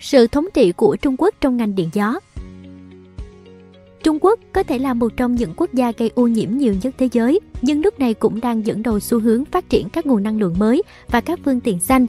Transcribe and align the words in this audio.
Sự 0.00 0.26
thống 0.26 0.46
trị 0.54 0.72
của 0.72 0.96
Trung 0.96 1.14
Quốc 1.18 1.34
trong 1.40 1.56
ngành 1.56 1.74
điện 1.74 1.88
gió 1.92 2.20
Trung 4.02 4.18
Quốc 4.20 4.40
có 4.52 4.62
thể 4.62 4.78
là 4.78 4.94
một 4.94 5.12
trong 5.16 5.34
những 5.34 5.54
quốc 5.56 5.74
gia 5.74 5.92
gây 5.92 6.10
ô 6.14 6.26
nhiễm 6.26 6.50
nhiều 6.50 6.74
nhất 6.82 6.94
thế 6.98 7.08
giới, 7.12 7.40
nhưng 7.62 7.80
nước 7.80 8.00
này 8.00 8.14
cũng 8.14 8.40
đang 8.40 8.66
dẫn 8.66 8.82
đầu 8.82 9.00
xu 9.00 9.20
hướng 9.20 9.44
phát 9.44 9.68
triển 9.68 9.88
các 9.88 10.06
nguồn 10.06 10.22
năng 10.22 10.38
lượng 10.38 10.54
mới 10.58 10.82
và 11.10 11.20
các 11.20 11.38
phương 11.44 11.60
tiện 11.60 11.80
xanh. 11.80 12.06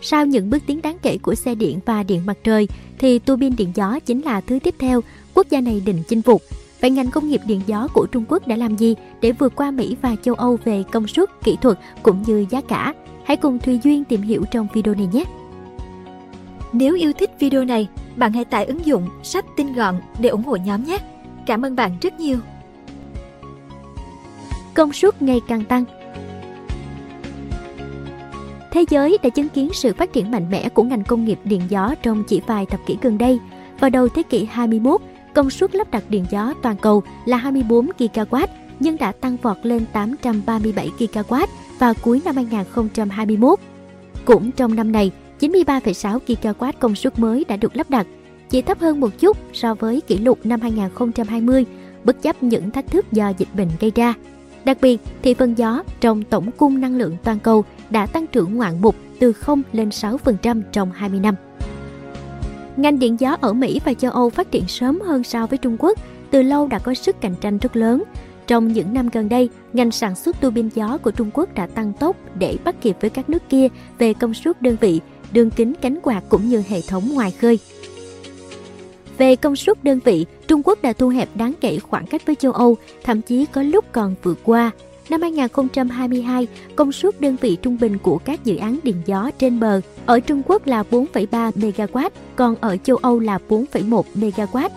Sau 0.00 0.26
những 0.26 0.50
bước 0.50 0.62
tiến 0.66 0.82
đáng 0.82 0.96
kể 1.02 1.18
của 1.18 1.34
xe 1.34 1.54
điện 1.54 1.80
và 1.86 2.02
điện 2.02 2.22
mặt 2.26 2.38
trời, 2.44 2.68
thì 2.98 3.18
tua 3.18 3.36
bin 3.36 3.56
điện 3.56 3.72
gió 3.74 3.98
chính 3.98 4.20
là 4.20 4.40
thứ 4.40 4.58
tiếp 4.62 4.74
theo 4.78 5.00
quốc 5.34 5.46
gia 5.50 5.60
này 5.60 5.82
định 5.86 6.02
chinh 6.08 6.22
phục. 6.22 6.42
Vậy 6.80 6.90
ngành 6.90 7.10
công 7.10 7.28
nghiệp 7.28 7.40
điện 7.46 7.60
gió 7.66 7.88
của 7.94 8.06
Trung 8.06 8.24
Quốc 8.28 8.48
đã 8.48 8.56
làm 8.56 8.76
gì 8.76 8.94
để 9.20 9.32
vượt 9.32 9.52
qua 9.56 9.70
Mỹ 9.70 9.96
và 10.02 10.16
châu 10.22 10.34
Âu 10.34 10.58
về 10.64 10.84
công 10.92 11.08
suất, 11.08 11.30
kỹ 11.44 11.56
thuật 11.62 11.78
cũng 12.02 12.22
như 12.26 12.46
giá 12.50 12.60
cả? 12.60 12.94
Hãy 13.24 13.36
cùng 13.36 13.58
Thùy 13.58 13.80
Duyên 13.84 14.04
tìm 14.04 14.22
hiểu 14.22 14.44
trong 14.50 14.68
video 14.74 14.94
này 14.94 15.08
nhé! 15.12 15.24
Nếu 16.72 16.94
yêu 16.94 17.12
thích 17.12 17.30
video 17.38 17.64
này, 17.64 17.88
bạn 18.16 18.32
hãy 18.32 18.44
tải 18.44 18.64
ứng 18.64 18.86
dụng 18.86 19.08
sách 19.22 19.44
tin 19.56 19.72
gọn 19.72 20.00
để 20.18 20.28
ủng 20.28 20.42
hộ 20.42 20.56
nhóm 20.56 20.84
nhé! 20.84 20.98
Cảm 21.46 21.62
ơn 21.62 21.76
bạn 21.76 21.96
rất 22.00 22.20
nhiều! 22.20 22.38
Công 24.74 24.92
suất 24.92 25.22
ngày 25.22 25.40
càng 25.48 25.64
tăng 25.64 25.84
Thế 28.70 28.84
giới 28.90 29.18
đã 29.22 29.28
chứng 29.28 29.48
kiến 29.48 29.68
sự 29.72 29.92
phát 29.92 30.12
triển 30.12 30.30
mạnh 30.30 30.50
mẽ 30.50 30.68
của 30.68 30.82
ngành 30.82 31.04
công 31.04 31.24
nghiệp 31.24 31.38
điện 31.44 31.62
gió 31.68 31.94
trong 32.02 32.24
chỉ 32.28 32.40
vài 32.46 32.66
thập 32.66 32.86
kỷ 32.86 32.96
gần 33.02 33.18
đây. 33.18 33.38
Vào 33.80 33.90
đầu 33.90 34.08
thế 34.08 34.22
kỷ 34.22 34.44
21, 34.44 35.00
công 35.34 35.50
suất 35.50 35.74
lắp 35.74 35.90
đặt 35.90 36.04
điện 36.08 36.24
gió 36.30 36.54
toàn 36.62 36.76
cầu 36.76 37.02
là 37.24 37.36
24 37.36 37.88
GW 37.98 38.46
nhưng 38.80 38.96
đã 38.96 39.12
tăng 39.12 39.36
vọt 39.42 39.56
lên 39.62 39.84
837 39.92 40.90
GW 40.98 41.46
vào 41.78 41.94
cuối 42.02 42.22
năm 42.24 42.36
2021. 42.36 43.58
Cũng 44.24 44.52
trong 44.52 44.74
năm 44.74 44.92
này, 44.92 45.10
93,6 45.42 46.18
GW 46.26 46.72
công 46.78 46.94
suất 46.94 47.18
mới 47.18 47.44
đã 47.48 47.56
được 47.56 47.76
lắp 47.76 47.90
đặt, 47.90 48.06
chỉ 48.50 48.62
thấp 48.62 48.80
hơn 48.80 49.00
một 49.00 49.18
chút 49.18 49.36
so 49.52 49.74
với 49.74 50.00
kỷ 50.00 50.18
lục 50.18 50.38
năm 50.44 50.60
2020, 50.60 51.64
bất 52.04 52.22
chấp 52.22 52.42
những 52.42 52.70
thách 52.70 52.86
thức 52.86 53.12
do 53.12 53.32
dịch 53.38 53.48
bệnh 53.54 53.68
gây 53.80 53.92
ra. 53.94 54.14
Đặc 54.64 54.78
biệt, 54.80 55.00
thị 55.22 55.34
phần 55.34 55.58
gió 55.58 55.82
trong 56.00 56.22
tổng 56.22 56.50
cung 56.50 56.80
năng 56.80 56.96
lượng 56.96 57.16
toàn 57.24 57.38
cầu 57.38 57.64
đã 57.90 58.06
tăng 58.06 58.26
trưởng 58.26 58.54
ngoạn 58.54 58.80
mục 58.80 58.96
từ 59.18 59.32
0 59.32 59.62
lên 59.72 59.88
6% 59.88 60.62
trong 60.72 60.92
20 60.92 61.20
năm. 61.20 61.34
Ngành 62.76 62.98
điện 62.98 63.16
gió 63.20 63.36
ở 63.40 63.52
Mỹ 63.52 63.80
và 63.84 63.94
châu 63.94 64.10
Âu 64.10 64.30
phát 64.30 64.50
triển 64.50 64.68
sớm 64.68 65.00
hơn 65.00 65.24
so 65.24 65.46
với 65.46 65.58
Trung 65.58 65.76
Quốc, 65.78 65.98
từ 66.30 66.42
lâu 66.42 66.68
đã 66.68 66.78
có 66.78 66.94
sức 66.94 67.20
cạnh 67.20 67.34
tranh 67.40 67.58
rất 67.58 67.76
lớn. 67.76 68.02
Trong 68.46 68.68
những 68.68 68.94
năm 68.94 69.08
gần 69.12 69.28
đây, 69.28 69.48
ngành 69.72 69.90
sản 69.90 70.14
xuất 70.14 70.40
tua 70.40 70.50
bin 70.50 70.68
gió 70.74 70.98
của 70.98 71.10
Trung 71.10 71.30
Quốc 71.34 71.54
đã 71.54 71.66
tăng 71.66 71.92
tốc 71.92 72.16
để 72.38 72.56
bắt 72.64 72.74
kịp 72.80 72.96
với 73.00 73.10
các 73.10 73.30
nước 73.30 73.42
kia 73.48 73.68
về 73.98 74.14
công 74.14 74.34
suất 74.34 74.62
đơn 74.62 74.76
vị, 74.80 75.00
đường 75.32 75.50
kính 75.50 75.72
cánh 75.80 75.98
quạt 76.02 76.22
cũng 76.28 76.48
như 76.48 76.62
hệ 76.68 76.80
thống 76.88 77.14
ngoài 77.14 77.30
khơi. 77.30 77.58
Về 79.18 79.36
công 79.36 79.56
suất 79.56 79.84
đơn 79.84 79.98
vị, 80.04 80.26
Trung 80.48 80.62
Quốc 80.64 80.82
đã 80.82 80.92
thu 80.92 81.08
hẹp 81.08 81.28
đáng 81.34 81.52
kể 81.60 81.78
khoảng 81.78 82.06
cách 82.06 82.22
với 82.26 82.34
châu 82.34 82.52
Âu, 82.52 82.76
thậm 83.04 83.22
chí 83.22 83.46
có 83.46 83.62
lúc 83.62 83.84
còn 83.92 84.14
vượt 84.22 84.38
qua. 84.44 84.70
Năm 85.10 85.22
2022, 85.22 86.46
công 86.76 86.92
suất 86.92 87.20
đơn 87.20 87.36
vị 87.40 87.56
trung 87.62 87.78
bình 87.80 87.98
của 87.98 88.18
các 88.18 88.44
dự 88.44 88.56
án 88.56 88.78
điện 88.82 88.96
gió 89.06 89.30
trên 89.38 89.60
bờ 89.60 89.80
ở 90.06 90.20
Trung 90.20 90.42
Quốc 90.46 90.66
là 90.66 90.84
4,3 90.90 91.52
MW, 91.52 92.10
còn 92.36 92.54
ở 92.60 92.76
châu 92.76 92.96
Âu 92.96 93.18
là 93.18 93.38
4,1 93.48 94.02
MW. 94.14 94.68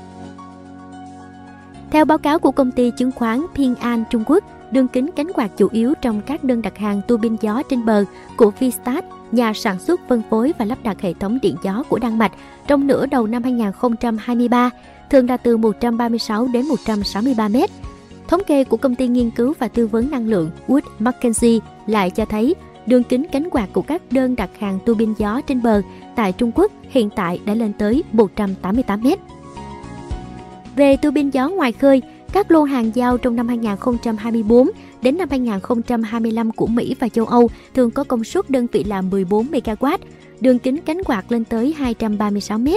Theo 1.92 2.06
báo 2.06 2.17
cáo 2.17 2.40
của 2.40 2.52
công 2.52 2.72
ty 2.72 2.92
chứng 2.97 3.12
khoán 3.12 3.45
Ping 3.56 3.75
An 3.75 4.03
Trung 4.09 4.23
Quốc, 4.28 4.44
đường 4.71 4.88
kính 4.88 5.09
cánh 5.16 5.31
quạt 5.33 5.52
chủ 5.58 5.67
yếu 5.71 5.94
trong 6.02 6.21
các 6.21 6.44
đơn 6.44 6.61
đặt 6.61 6.77
hàng 6.77 7.02
tua 7.08 7.17
bin 7.17 7.35
gió 7.41 7.63
trên 7.69 7.85
bờ 7.85 8.05
của 8.38 8.52
Vistat, 8.59 9.05
nhà 9.31 9.53
sản 9.53 9.80
xuất 9.80 10.02
phân 10.07 10.22
phối 10.30 10.53
và 10.57 10.66
lắp 10.66 10.77
đặt 10.83 11.02
hệ 11.02 11.13
thống 11.13 11.39
điện 11.41 11.55
gió 11.63 11.83
của 11.89 11.99
Đan 11.99 12.17
Mạch 12.17 12.31
trong 12.67 12.88
nửa 12.88 13.05
đầu 13.05 13.27
năm 13.27 13.44
2023, 13.44 14.69
thường 15.09 15.30
là 15.30 15.38
từ 15.38 15.57
136 15.57 16.47
đến 16.53 16.66
163 16.67 17.47
mét. 17.47 17.69
Thống 18.27 18.41
kê 18.47 18.63
của 18.63 18.77
công 18.77 18.95
ty 18.95 19.07
nghiên 19.07 19.31
cứu 19.31 19.53
và 19.59 19.67
tư 19.67 19.88
vấn 19.88 20.12
năng 20.12 20.28
lượng 20.28 20.50
Wood 20.67 20.81
Mackenzie 21.00 21.59
lại 21.88 22.09
cho 22.09 22.25
thấy 22.25 22.56
đường 22.85 23.03
kính 23.03 23.25
cánh 23.31 23.50
quạt 23.50 23.69
của 23.73 23.81
các 23.81 24.01
đơn 24.11 24.35
đặt 24.35 24.50
hàng 24.59 24.79
tua 24.85 24.94
bin 24.94 25.13
gió 25.17 25.41
trên 25.41 25.61
bờ 25.61 25.81
tại 26.16 26.31
Trung 26.31 26.51
Quốc 26.56 26.72
hiện 26.90 27.09
tại 27.16 27.40
đã 27.45 27.53
lên 27.53 27.73
tới 27.73 28.03
188 28.11 29.01
mét. 29.03 29.19
Về 30.75 30.97
tua 30.97 31.11
bin 31.11 31.29
gió 31.29 31.50
ngoài 31.50 31.72
khơi, 31.72 32.01
các 32.35 32.51
lô 32.51 32.63
hàng 32.63 32.91
giao 32.96 33.18
trong 33.18 33.35
năm 33.35 33.47
2024 33.47 34.69
đến 35.01 35.18
năm 35.18 35.29
2025 35.29 36.51
của 36.51 36.68
Mỹ 36.68 36.96
và 37.00 37.09
châu 37.09 37.25
Âu 37.25 37.50
thường 37.73 37.91
có 37.91 38.03
công 38.03 38.23
suất 38.23 38.50
đơn 38.50 38.68
vị 38.72 38.84
là 38.84 39.01
14 39.01 39.47
MW, 39.47 39.97
đường 40.40 40.59
kính 40.59 40.78
cánh 40.85 41.03
quạt 41.03 41.31
lên 41.31 41.46
tới 41.46 41.73
236 41.78 42.57
m. 42.57 42.68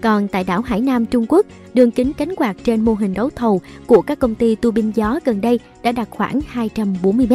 Còn 0.00 0.28
tại 0.28 0.44
đảo 0.44 0.60
Hải 0.60 0.80
Nam 0.80 1.06
Trung 1.06 1.26
Quốc, 1.28 1.46
đường 1.74 1.90
kính 1.90 2.12
cánh 2.12 2.34
quạt 2.36 2.56
trên 2.64 2.84
mô 2.84 2.94
hình 2.94 3.14
đấu 3.14 3.30
thầu 3.30 3.60
của 3.86 4.02
các 4.02 4.18
công 4.18 4.34
ty 4.34 4.54
tu 4.54 4.70
bin 4.70 4.90
gió 4.90 5.18
gần 5.24 5.40
đây 5.40 5.60
đã 5.82 5.92
đạt 5.92 6.08
khoảng 6.10 6.40
240 6.46 7.26
m. 7.30 7.34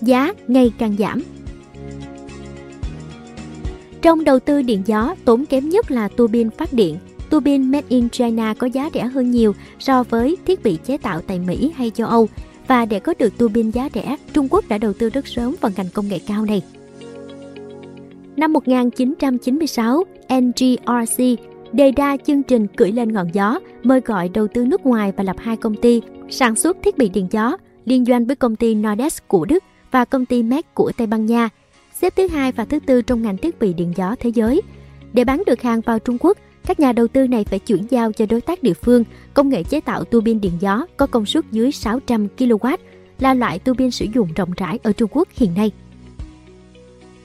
Giá 0.00 0.32
ngày 0.48 0.72
càng 0.78 0.96
giảm 0.98 1.22
Trong 4.02 4.24
đầu 4.24 4.38
tư 4.38 4.62
điện 4.62 4.82
gió, 4.86 5.14
tốn 5.24 5.46
kém 5.46 5.68
nhất 5.68 5.90
là 5.90 6.08
tua 6.08 6.26
bin 6.26 6.50
phát 6.50 6.72
điện 6.72 6.98
tua 7.30 7.40
bin 7.40 7.70
made 7.70 7.86
in 7.88 8.08
China 8.08 8.54
có 8.54 8.66
giá 8.66 8.90
rẻ 8.94 9.04
hơn 9.04 9.30
nhiều 9.30 9.54
so 9.78 10.02
với 10.02 10.36
thiết 10.46 10.62
bị 10.62 10.78
chế 10.84 10.96
tạo 10.96 11.20
tại 11.20 11.38
Mỹ 11.38 11.72
hay 11.76 11.90
châu 11.90 12.06
Âu. 12.06 12.28
Và 12.66 12.86
để 12.86 13.00
có 13.00 13.14
được 13.18 13.38
tua 13.38 13.48
bin 13.48 13.70
giá 13.70 13.88
rẻ, 13.94 14.16
Trung 14.32 14.48
Quốc 14.50 14.64
đã 14.68 14.78
đầu 14.78 14.92
tư 14.92 15.10
rất 15.10 15.26
sớm 15.26 15.54
vào 15.60 15.72
ngành 15.76 15.88
công 15.94 16.08
nghệ 16.08 16.18
cao 16.26 16.44
này. 16.44 16.62
Năm 18.36 18.52
1996, 18.52 20.04
NGRC 20.28 21.24
đề 21.72 21.92
ra 21.96 22.16
chương 22.16 22.42
trình 22.42 22.66
cưỡi 22.66 22.92
lên 22.92 23.12
ngọn 23.12 23.28
gió, 23.32 23.58
mời 23.82 24.00
gọi 24.00 24.28
đầu 24.28 24.48
tư 24.48 24.64
nước 24.64 24.86
ngoài 24.86 25.12
và 25.16 25.24
lập 25.24 25.36
hai 25.38 25.56
công 25.56 25.74
ty 25.74 26.02
sản 26.30 26.54
xuất 26.56 26.76
thiết 26.82 26.98
bị 26.98 27.08
điện 27.08 27.26
gió, 27.30 27.56
liên 27.84 28.04
doanh 28.04 28.26
với 28.26 28.36
công 28.36 28.56
ty 28.56 28.74
Nordex 28.74 29.18
của 29.26 29.44
Đức 29.44 29.64
và 29.90 30.04
công 30.04 30.26
ty 30.26 30.42
MEC 30.42 30.74
của 30.74 30.92
Tây 30.96 31.06
Ban 31.06 31.26
Nha, 31.26 31.48
xếp 32.00 32.16
thứ 32.16 32.28
hai 32.28 32.52
và 32.52 32.64
thứ 32.64 32.78
tư 32.86 33.02
trong 33.02 33.22
ngành 33.22 33.36
thiết 33.36 33.58
bị 33.58 33.72
điện 33.72 33.92
gió 33.96 34.14
thế 34.20 34.30
giới. 34.30 34.62
Để 35.12 35.24
bán 35.24 35.42
được 35.46 35.62
hàng 35.62 35.80
vào 35.80 35.98
Trung 35.98 36.16
Quốc, 36.20 36.38
các 36.68 36.80
nhà 36.80 36.92
đầu 36.92 37.08
tư 37.08 37.26
này 37.26 37.44
phải 37.44 37.58
chuyển 37.58 37.86
giao 37.90 38.12
cho 38.12 38.26
đối 38.26 38.40
tác 38.40 38.62
địa 38.62 38.74
phương 38.74 39.04
công 39.34 39.48
nghệ 39.48 39.62
chế 39.62 39.80
tạo 39.80 40.04
tua 40.04 40.20
bin 40.20 40.40
điện 40.40 40.52
gió 40.60 40.86
có 40.96 41.06
công 41.06 41.26
suất 41.26 41.44
dưới 41.52 41.72
600 41.72 42.28
kW 42.38 42.76
là 43.20 43.34
loại 43.34 43.58
tua 43.58 43.74
bin 43.74 43.90
sử 43.90 44.06
dụng 44.14 44.28
rộng 44.36 44.50
rãi 44.56 44.78
ở 44.82 44.92
Trung 44.92 45.10
Quốc 45.12 45.28
hiện 45.36 45.54
nay. 45.54 45.70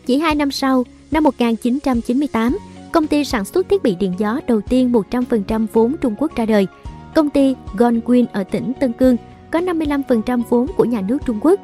Chỉ 0.05 0.17
2 0.17 0.35
năm 0.35 0.51
sau, 0.51 0.85
năm 1.11 1.23
1998, 1.23 2.57
công 2.91 3.07
ty 3.07 3.23
sản 3.23 3.45
xuất 3.45 3.69
thiết 3.69 3.83
bị 3.83 3.95
điện 3.95 4.13
gió 4.17 4.39
đầu 4.47 4.61
tiên 4.61 4.91
100% 4.91 5.65
vốn 5.73 5.95
Trung 6.01 6.15
Quốc 6.19 6.35
ra 6.35 6.45
đời. 6.45 6.67
Công 7.15 7.29
ty 7.29 7.55
Gonquin 7.77 8.25
ở 8.25 8.43
tỉnh 8.43 8.73
Tân 8.79 8.93
Cương 8.93 9.17
có 9.51 9.59
55% 9.59 10.41
vốn 10.49 10.67
của 10.77 10.85
nhà 10.85 11.01
nước 11.01 11.17
Trung 11.25 11.39
Quốc 11.41 11.59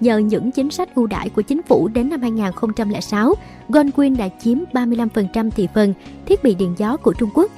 Nhờ 0.00 0.18
những 0.18 0.50
chính 0.50 0.70
sách 0.70 0.94
ưu 0.94 1.06
đãi 1.06 1.28
của 1.28 1.42
chính 1.42 1.62
phủ 1.62 1.88
đến 1.88 2.08
năm 2.08 2.22
2006, 2.22 3.34
Gonquin 3.68 4.16
đã 4.16 4.28
chiếm 4.28 4.58
35% 4.72 5.50
thị 5.50 5.68
phần 5.74 5.94
thiết 6.26 6.42
bị 6.42 6.54
điện 6.54 6.74
gió 6.78 6.96
của 6.96 7.12
Trung 7.12 7.30
Quốc. 7.34 7.50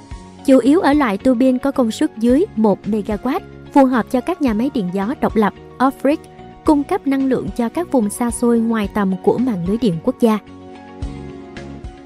Chủ 0.46 0.58
yếu 0.58 0.80
ở 0.80 0.92
loại 0.92 1.18
tua 1.18 1.34
bin 1.34 1.58
có 1.58 1.70
công 1.70 1.90
suất 1.90 2.16
dưới 2.18 2.44
1 2.56 2.78
MW, 2.86 3.40
phù 3.72 3.84
hợp 3.84 4.06
cho 4.10 4.20
các 4.20 4.42
nhà 4.42 4.54
máy 4.54 4.70
điện 4.74 4.90
gió 4.92 5.14
độc 5.20 5.36
lập 5.36 5.54
off-grid, 5.78 6.16
cung 6.64 6.82
cấp 6.82 7.06
năng 7.06 7.26
lượng 7.26 7.48
cho 7.56 7.68
các 7.68 7.92
vùng 7.92 8.10
xa 8.10 8.30
xôi 8.30 8.58
ngoài 8.58 8.88
tầm 8.94 9.14
của 9.22 9.38
mạng 9.38 9.64
lưới 9.68 9.76
điện 9.76 9.94
quốc 10.04 10.20
gia. 10.20 10.38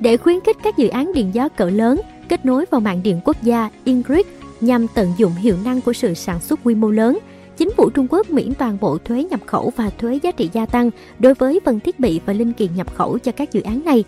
Để 0.01 0.17
khuyến 0.17 0.41
khích 0.41 0.57
các 0.63 0.77
dự 0.77 0.89
án 0.89 1.13
điện 1.13 1.31
gió 1.35 1.49
cỡ 1.49 1.71
lớn 1.71 2.01
kết 2.29 2.45
nối 2.45 2.65
vào 2.71 2.81
mạng 2.81 3.01
điện 3.03 3.21
quốc 3.25 3.37
gia 3.43 3.71
Ingrid 3.85 4.27
nhằm 4.61 4.87
tận 4.95 5.13
dụng 5.17 5.33
hiệu 5.33 5.57
năng 5.65 5.81
của 5.81 5.93
sự 5.93 6.15
sản 6.15 6.41
xuất 6.41 6.61
quy 6.65 6.75
mô 6.75 6.91
lớn– 6.91 7.19
Chính 7.57 7.71
phủ 7.77 7.91
Trung 7.91 8.07
Quốc 8.11 8.31
miễn 8.31 8.55
toàn 8.55 8.79
bộ 8.81 8.99
thuế 8.99 9.25
nhập 9.25 9.41
khẩu 9.47 9.73
và 9.77 9.91
thuế 9.91 10.19
giá 10.23 10.31
trị 10.31 10.51
gia 10.53 10.67
tăng 10.67 10.91
đối 11.19 11.35
với 11.35 11.61
phần 11.65 11.81
thiết 11.81 12.01
bị 12.01 12.21
và 12.27 12.33
linh 12.33 12.53
kiện 12.53 12.75
nhập 12.77 12.95
khẩu 12.95 13.19
cho 13.19 13.33
các 13.33 13.53
dự 13.53 13.63
án 13.63 13.85
này. 13.85 14.05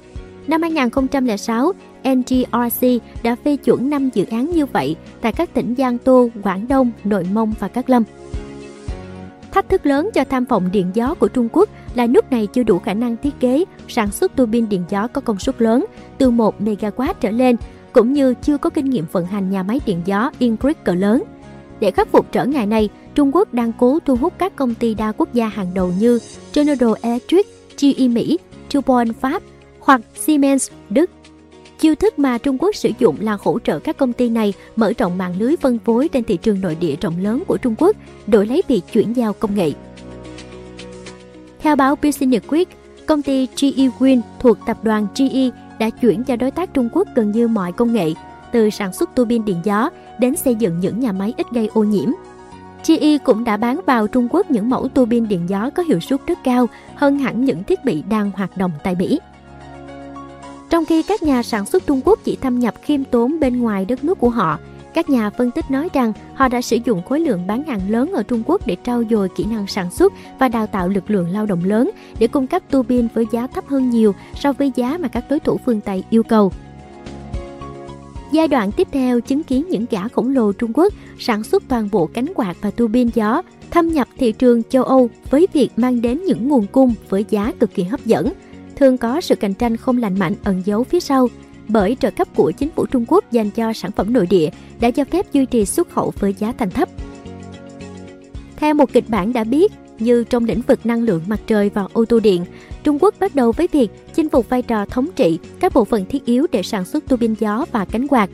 Năm 0.46 0.62
2006, 0.62 1.72
NGRC 2.04 2.86
đã 3.22 3.36
phê 3.44 3.56
chuẩn 3.56 3.90
5 3.90 4.10
dự 4.14 4.24
án 4.30 4.50
như 4.50 4.66
vậy 4.66 4.96
tại 5.20 5.32
các 5.32 5.54
tỉnh 5.54 5.74
Giang 5.78 5.98
Tô, 5.98 6.28
Quảng 6.42 6.68
Đông, 6.68 6.90
Nội 7.04 7.26
Mông 7.32 7.52
và 7.60 7.68
Cát 7.68 7.90
Lâm. 7.90 8.02
Thách 9.52 9.68
thức 9.68 9.86
lớn 9.86 10.10
cho 10.14 10.24
tham 10.24 10.44
vọng 10.44 10.68
điện 10.72 10.90
gió 10.94 11.14
của 11.14 11.28
Trung 11.28 11.48
Quốc 11.52 11.68
là 11.94 12.06
nước 12.06 12.32
này 12.32 12.46
chưa 12.46 12.62
đủ 12.62 12.78
khả 12.78 12.94
năng 12.94 13.16
thiết 13.16 13.40
kế, 13.40 13.64
sản 13.88 14.10
xuất 14.10 14.36
tua 14.36 14.46
bin 14.46 14.68
điện 14.68 14.84
gió 14.88 15.08
có 15.08 15.20
công 15.20 15.38
suất 15.38 15.62
lớn 15.62 15.84
từ 16.18 16.30
1 16.30 16.60
MW 16.60 17.14
trở 17.20 17.30
lên, 17.30 17.56
cũng 17.92 18.12
như 18.12 18.34
chưa 18.42 18.58
có 18.58 18.70
kinh 18.70 18.90
nghiệm 18.90 19.04
vận 19.12 19.26
hành 19.26 19.50
nhà 19.50 19.62
máy 19.62 19.80
điện 19.86 20.02
gió 20.04 20.30
Ingrid 20.38 20.76
cỡ 20.84 20.94
lớn. 20.94 21.22
Để 21.80 21.90
khắc 21.90 22.08
phục 22.08 22.32
trở 22.32 22.44
ngại 22.44 22.66
này, 22.66 22.88
Trung 23.16 23.30
Quốc 23.34 23.54
đang 23.54 23.72
cố 23.78 23.98
thu 24.04 24.16
hút 24.16 24.32
các 24.38 24.56
công 24.56 24.74
ty 24.74 24.94
đa 24.94 25.12
quốc 25.12 25.34
gia 25.34 25.48
hàng 25.48 25.74
đầu 25.74 25.92
như 25.98 26.18
General 26.54 26.92
Electric, 27.02 27.46
GE 27.80 28.08
Mỹ, 28.08 28.38
DuPont 28.72 29.16
Pháp 29.20 29.42
hoặc 29.80 30.00
Siemens 30.14 30.70
Đức. 30.90 31.10
Chiêu 31.78 31.94
thức 31.94 32.18
mà 32.18 32.38
Trung 32.38 32.58
Quốc 32.58 32.74
sử 32.74 32.90
dụng 32.98 33.16
là 33.20 33.38
hỗ 33.40 33.58
trợ 33.58 33.78
các 33.78 33.96
công 33.96 34.12
ty 34.12 34.28
này 34.28 34.52
mở 34.76 34.92
rộng 34.98 35.18
mạng 35.18 35.34
lưới 35.38 35.56
phân 35.56 35.78
phối 35.78 36.08
trên 36.08 36.24
thị 36.24 36.36
trường 36.36 36.60
nội 36.60 36.76
địa 36.80 36.96
rộng 37.00 37.14
lớn 37.22 37.42
của 37.46 37.56
Trung 37.56 37.74
Quốc, 37.78 37.96
đổi 38.26 38.46
lấy 38.46 38.62
việc 38.68 38.80
chuyển 38.92 39.12
giao 39.12 39.32
công 39.32 39.54
nghệ. 39.54 39.72
Theo 41.58 41.76
báo 41.76 41.96
Business 42.02 42.46
Week, 42.46 42.66
công 43.06 43.22
ty 43.22 43.46
GE 43.46 43.88
Win 43.98 44.20
thuộc 44.40 44.58
tập 44.66 44.78
đoàn 44.82 45.06
GE 45.16 45.50
đã 45.78 45.90
chuyển 45.90 46.24
cho 46.24 46.36
đối 46.36 46.50
tác 46.50 46.74
Trung 46.74 46.88
Quốc 46.92 47.08
gần 47.14 47.32
như 47.32 47.48
mọi 47.48 47.72
công 47.72 47.92
nghệ, 47.92 48.12
từ 48.52 48.70
sản 48.70 48.92
xuất 48.92 49.14
tua 49.14 49.24
bin 49.24 49.44
điện 49.44 49.56
gió 49.64 49.90
đến 50.20 50.36
xây 50.36 50.54
dựng 50.54 50.80
những 50.80 51.00
nhà 51.00 51.12
máy 51.12 51.34
ít 51.36 51.46
gây 51.52 51.68
ô 51.74 51.84
nhiễm. 51.84 52.10
GE 52.84 53.18
cũng 53.18 53.44
đã 53.44 53.56
bán 53.56 53.80
vào 53.86 54.06
Trung 54.06 54.28
Quốc 54.30 54.50
những 54.50 54.70
mẫu 54.70 54.88
tua 54.88 55.04
bin 55.04 55.28
điện 55.28 55.48
gió 55.48 55.70
có 55.74 55.82
hiệu 55.82 56.00
suất 56.00 56.20
rất 56.26 56.38
cao 56.44 56.66
hơn 56.94 57.18
hẳn 57.18 57.44
những 57.44 57.64
thiết 57.64 57.84
bị 57.84 58.02
đang 58.08 58.30
hoạt 58.30 58.56
động 58.56 58.72
tại 58.82 58.94
Mỹ. 58.94 59.18
Trong 60.70 60.84
khi 60.84 61.02
các 61.02 61.22
nhà 61.22 61.42
sản 61.42 61.66
xuất 61.66 61.86
Trung 61.86 62.00
Quốc 62.04 62.18
chỉ 62.24 62.36
thâm 62.36 62.58
nhập 62.58 62.74
khiêm 62.82 63.04
tốn 63.04 63.40
bên 63.40 63.60
ngoài 63.60 63.84
đất 63.84 64.04
nước 64.04 64.18
của 64.18 64.30
họ, 64.30 64.58
các 64.94 65.10
nhà 65.10 65.30
phân 65.30 65.50
tích 65.50 65.70
nói 65.70 65.88
rằng 65.92 66.12
họ 66.34 66.48
đã 66.48 66.60
sử 66.60 66.78
dụng 66.84 67.02
khối 67.02 67.20
lượng 67.20 67.46
bán 67.46 67.64
hàng 67.64 67.80
lớn 67.88 68.12
ở 68.12 68.22
Trung 68.22 68.42
Quốc 68.46 68.66
để 68.66 68.76
trau 68.84 69.02
dồi 69.10 69.28
kỹ 69.36 69.44
năng 69.44 69.66
sản 69.66 69.90
xuất 69.90 70.12
và 70.38 70.48
đào 70.48 70.66
tạo 70.66 70.88
lực 70.88 71.10
lượng 71.10 71.30
lao 71.30 71.46
động 71.46 71.64
lớn 71.64 71.90
để 72.18 72.26
cung 72.26 72.46
cấp 72.46 72.62
tua 72.70 72.82
bin 72.82 73.08
với 73.14 73.26
giá 73.32 73.46
thấp 73.46 73.64
hơn 73.68 73.90
nhiều 73.90 74.14
so 74.34 74.52
với 74.52 74.72
giá 74.74 74.98
mà 75.00 75.08
các 75.08 75.24
đối 75.30 75.40
thủ 75.40 75.60
phương 75.66 75.80
Tây 75.80 76.04
yêu 76.10 76.22
cầu. 76.22 76.52
Giai 78.36 78.48
đoạn 78.48 78.72
tiếp 78.72 78.88
theo 78.92 79.20
chứng 79.20 79.42
kiến 79.42 79.64
những 79.70 79.86
gã 79.90 80.08
khổng 80.08 80.34
lồ 80.34 80.52
Trung 80.52 80.72
Quốc 80.74 80.92
sản 81.18 81.44
xuất 81.44 81.62
toàn 81.68 81.88
bộ 81.92 82.06
cánh 82.06 82.26
quạt 82.34 82.56
và 82.60 82.70
tua 82.70 82.86
bin 82.86 83.08
gió 83.14 83.42
thâm 83.70 83.88
nhập 83.88 84.08
thị 84.18 84.32
trường 84.32 84.62
châu 84.62 84.84
Âu 84.84 85.10
với 85.30 85.46
việc 85.52 85.68
mang 85.76 86.02
đến 86.02 86.24
những 86.24 86.48
nguồn 86.48 86.66
cung 86.72 86.94
với 87.08 87.24
giá 87.30 87.52
cực 87.60 87.74
kỳ 87.74 87.82
hấp 87.82 88.06
dẫn. 88.06 88.32
Thường 88.76 88.98
có 88.98 89.20
sự 89.20 89.36
cạnh 89.36 89.54
tranh 89.54 89.76
không 89.76 89.98
lành 89.98 90.18
mạnh 90.18 90.34
ẩn 90.44 90.62
giấu 90.64 90.84
phía 90.84 91.00
sau 91.00 91.28
bởi 91.68 91.96
trợ 92.00 92.10
cấp 92.10 92.28
của 92.34 92.50
chính 92.50 92.70
phủ 92.70 92.86
Trung 92.86 93.04
Quốc 93.08 93.32
dành 93.32 93.50
cho 93.50 93.72
sản 93.72 93.90
phẩm 93.92 94.12
nội 94.12 94.26
địa 94.26 94.50
đã 94.80 94.90
cho 94.90 95.04
phép 95.04 95.32
duy 95.32 95.46
trì 95.46 95.64
xuất 95.64 95.90
khẩu 95.90 96.12
với 96.18 96.34
giá 96.38 96.52
thành 96.58 96.70
thấp. 96.70 96.88
Theo 98.56 98.74
một 98.74 98.92
kịch 98.92 99.08
bản 99.08 99.32
đã 99.32 99.44
biết, 99.44 99.72
như 99.98 100.24
trong 100.24 100.44
lĩnh 100.44 100.60
vực 100.60 100.86
năng 100.86 101.02
lượng 101.02 101.22
mặt 101.26 101.40
trời 101.46 101.70
và 101.74 101.86
ô 101.92 102.04
tô 102.04 102.20
điện, 102.20 102.44
Trung 102.84 102.98
Quốc 103.00 103.14
bắt 103.20 103.34
đầu 103.34 103.52
với 103.52 103.68
việc 103.72 103.88
chinh 104.14 104.28
phục 104.28 104.48
vai 104.48 104.62
trò 104.62 104.84
thống 104.86 105.08
trị 105.16 105.38
các 105.60 105.74
bộ 105.74 105.84
phận 105.84 106.04
thiết 106.04 106.24
yếu 106.24 106.46
để 106.52 106.62
sản 106.62 106.84
xuất 106.84 107.08
tua 107.08 107.16
bin 107.16 107.34
gió 107.34 107.64
và 107.72 107.84
cánh 107.84 108.08
quạt. 108.08 108.30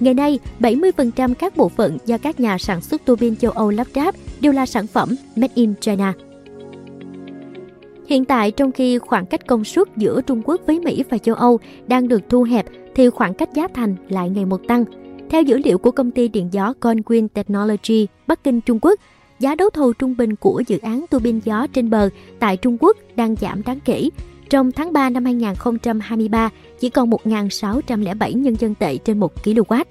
Ngày 0.00 0.14
nay, 0.14 0.38
70% 0.60 1.34
các 1.34 1.56
bộ 1.56 1.68
phận 1.68 1.98
do 2.06 2.18
các 2.18 2.40
nhà 2.40 2.58
sản 2.58 2.80
xuất 2.80 3.04
tua 3.04 3.16
bin 3.16 3.36
châu 3.36 3.50
Âu 3.50 3.70
lắp 3.70 3.86
ráp 3.94 4.14
đều 4.40 4.52
là 4.52 4.66
sản 4.66 4.86
phẩm 4.86 5.16
made 5.36 5.52
in 5.54 5.74
China. 5.80 6.12
Hiện 8.08 8.24
tại, 8.24 8.50
trong 8.50 8.72
khi 8.72 8.98
khoảng 8.98 9.26
cách 9.26 9.46
công 9.46 9.64
suất 9.64 9.88
giữa 9.96 10.20
Trung 10.20 10.42
Quốc 10.44 10.60
với 10.66 10.80
Mỹ 10.80 11.04
và 11.10 11.18
châu 11.18 11.34
Âu 11.34 11.58
đang 11.86 12.08
được 12.08 12.22
thu 12.28 12.42
hẹp, 12.42 12.66
thì 12.94 13.10
khoảng 13.10 13.34
cách 13.34 13.48
giá 13.54 13.68
thành 13.74 13.96
lại 14.08 14.30
ngày 14.30 14.44
một 14.44 14.60
tăng. 14.68 14.84
Theo 15.30 15.42
dữ 15.42 15.58
liệu 15.64 15.78
của 15.78 15.90
công 15.90 16.10
ty 16.10 16.28
điện 16.28 16.48
gió 16.52 16.72
Conquin 16.80 17.28
Technology, 17.28 18.06
Bắc 18.26 18.44
Kinh, 18.44 18.60
Trung 18.60 18.78
Quốc, 18.82 19.00
giá 19.40 19.54
đấu 19.54 19.70
thầu 19.70 19.92
trung 19.92 20.16
bình 20.16 20.36
của 20.36 20.62
dự 20.66 20.78
án 20.78 21.04
tua 21.10 21.18
bin 21.18 21.40
gió 21.44 21.66
trên 21.66 21.90
bờ 21.90 22.08
tại 22.38 22.56
Trung 22.56 22.76
Quốc 22.80 22.96
đang 23.16 23.36
giảm 23.36 23.62
đáng 23.62 23.78
kể. 23.84 24.10
Trong 24.50 24.72
tháng 24.72 24.92
3 24.92 25.10
năm 25.10 25.24
2023, 25.24 26.50
chỉ 26.80 26.90
còn 26.90 27.10
1.607 27.10 28.38
nhân 28.38 28.56
dân 28.58 28.74
tệ 28.74 28.96
trên 28.96 29.20
1 29.20 29.32
kW. 29.44 29.84